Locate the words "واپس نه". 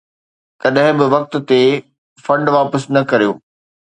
2.57-3.01